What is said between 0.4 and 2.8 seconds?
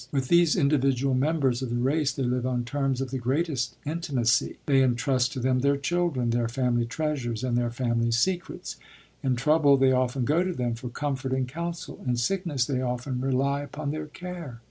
individual members of the race they live on